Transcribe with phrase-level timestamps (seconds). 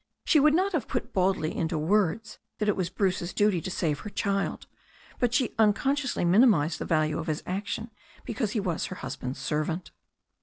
[0.25, 3.99] She would not have put baldly into words that it was Bruce's duty to save
[3.99, 4.65] her child,
[5.19, 7.91] but she uncon sciously minimised the value of his action
[8.25, 9.91] because he was her husband's servant.